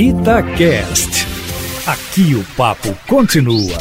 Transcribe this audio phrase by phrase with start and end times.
[0.00, 1.26] Itacast.
[1.84, 3.76] Aqui o papo continua.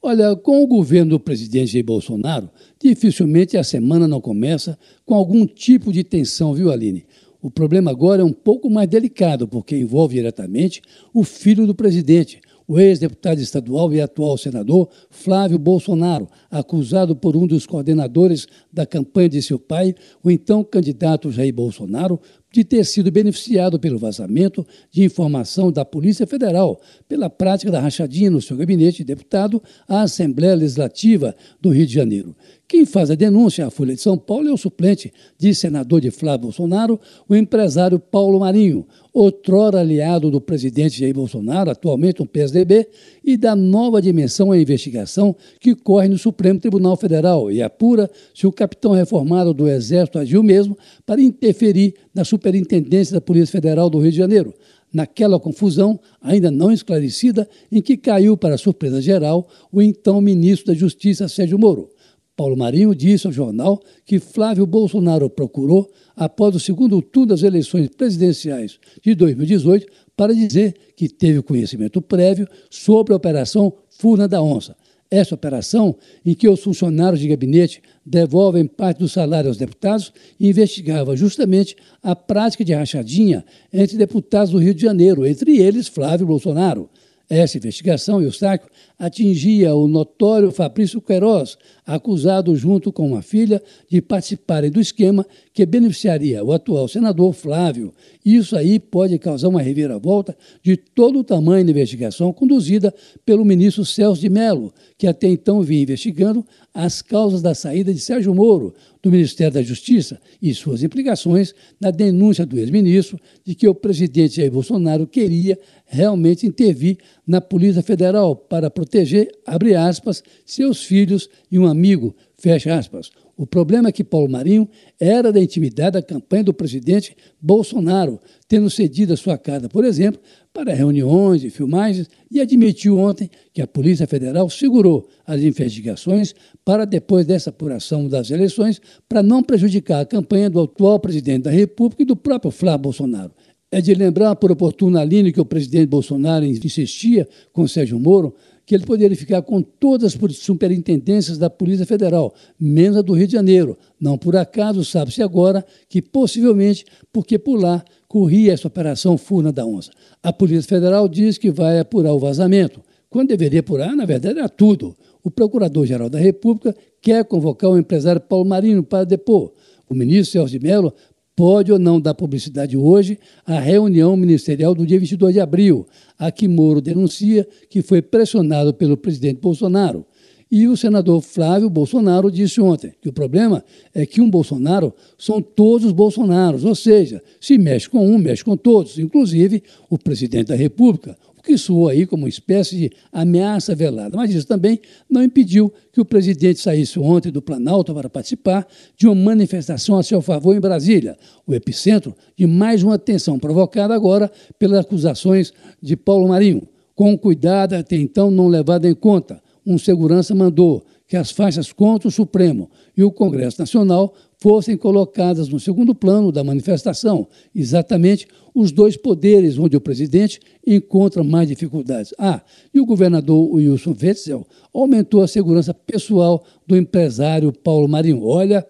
[0.00, 2.48] Olha, com o governo do presidente Jair Bolsonaro,
[2.80, 7.04] dificilmente a semana não começa com algum tipo de tensão, viu, Aline?
[7.42, 10.80] O problema agora é um pouco mais delicado, porque envolve diretamente
[11.12, 17.46] o filho do presidente, o ex-deputado estadual e atual senador Flávio Bolsonaro, acusado por um
[17.46, 22.20] dos coordenadores da campanha de seu pai, o então candidato Jair Bolsonaro,
[22.56, 28.30] de ter sido beneficiado pelo vazamento de informação da Polícia Federal pela prática da rachadinha
[28.30, 32.34] no seu gabinete de deputado à Assembleia Legislativa do Rio de Janeiro.
[32.68, 36.10] Quem faz a denúncia à Folha de São Paulo é o suplente de senador de
[36.10, 36.98] Flávio Bolsonaro,
[37.28, 42.88] o empresário Paulo Marinho, outrora aliado do presidente Jair Bolsonaro, atualmente um PSDB,
[43.24, 48.46] e da nova dimensão à investigação que corre no Supremo Tribunal Federal e apura se
[48.48, 50.76] o capitão reformado do Exército agiu mesmo
[51.06, 54.54] para interferir na Superintendência da Polícia Federal do Rio de Janeiro,
[54.94, 60.78] naquela confusão ainda não esclarecida em que caiu para surpresa geral o então ministro da
[60.78, 61.90] Justiça Sérgio Moro.
[62.36, 67.88] Paulo Marinho disse ao jornal que Flávio Bolsonaro procurou, após o segundo turno das eleições
[67.88, 69.84] presidenciais de 2018,
[70.16, 74.76] para dizer que teve conhecimento prévio sobre a Operação Furna da Onça.
[75.10, 81.16] Essa operação, em que os funcionários de gabinete devolvem parte do salário aos deputados, investigava
[81.16, 86.90] justamente a prática de rachadinha entre deputados do Rio de Janeiro, entre eles Flávio Bolsonaro.
[87.28, 93.60] Essa investigação, Eustáquio, atingia o notório Fabrício Queiroz, acusado junto com uma filha
[93.90, 97.92] de participarem do esquema que beneficiaria o atual senador Flávio.
[98.24, 103.84] Isso aí pode causar uma reviravolta de todo o tamanho da investigação conduzida pelo ministro
[103.84, 108.72] Celso de Mello, que até então vinha investigando as causas da saída de Sérgio Moro
[109.06, 114.36] do Ministério da Justiça e suas implicações na denúncia do ex-ministro de que o presidente
[114.36, 119.30] Jair Bolsonaro queria realmente intervir na Polícia Federal para proteger,
[119.78, 123.10] aspas, seus filhos e um amigo, fecha aspas.
[123.36, 128.70] O problema é que Paulo Marinho era da intimidade da campanha do presidente Bolsonaro, tendo
[128.70, 130.20] cedido a sua casa, por exemplo,
[130.52, 136.84] para reuniões e filmagens, e admitiu ontem que a Polícia Federal segurou as investigações para,
[136.84, 142.02] depois dessa apuração das eleições, para não prejudicar a campanha do atual presidente da República
[142.02, 143.32] e do próprio Flávio Bolsonaro.
[143.70, 148.34] É de lembrar por oportuna linha que o presidente Bolsonaro insistia com Sérgio Moro
[148.66, 153.28] que ele poderia ficar com todas as superintendências da Polícia Federal, menos a do Rio
[153.28, 153.78] de Janeiro.
[153.98, 159.64] Não por acaso sabe-se agora que possivelmente porque por lá corria essa operação Furna da
[159.64, 159.92] Onça.
[160.20, 164.48] A Polícia Federal diz que vai apurar o vazamento, quando deveria apurar, na verdade, era
[164.48, 164.96] tudo.
[165.22, 169.52] O Procurador-Geral da República quer convocar o empresário Paulo Marino para depor.
[169.88, 170.92] O ministro Celso de Mello
[171.36, 175.86] pode ou não dar publicidade hoje à reunião ministerial do dia 22 de abril,
[176.18, 180.06] a que Moro denuncia que foi pressionado pelo presidente Bolsonaro.
[180.50, 185.42] E o senador Flávio Bolsonaro disse ontem que o problema é que um Bolsonaro são
[185.42, 190.48] todos os Bolsonaros, ou seja, se mexe com um, mexe com todos, inclusive o presidente
[190.48, 194.16] da República, que soou aí como uma espécie de ameaça velada.
[194.16, 199.06] Mas isso também não impediu que o presidente saísse ontem do Planalto para participar de
[199.06, 204.30] uma manifestação a seu favor em Brasília, o epicentro de mais uma tensão provocada agora
[204.58, 206.66] pelas acusações de Paulo Marinho.
[206.96, 212.08] Com cuidado até então não levado em conta, um segurança mandou que as faixas contra
[212.08, 218.70] o Supremo e o Congresso Nacional fossem colocadas no segundo plano da manifestação, exatamente os
[218.72, 222.12] dois poderes onde o presidente encontra mais dificuldades.
[222.18, 228.24] Ah, e o governador Wilson Wetzel aumentou a segurança pessoal do empresário Paulo Marinho.
[228.24, 228.66] Olha,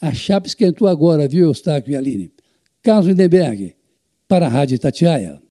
[0.00, 2.32] a chapa esquentou agora, viu, Eustáquio e Aline?
[2.82, 3.74] Carlos Lindenberg,
[4.28, 5.45] para a Rádio Itatiaia.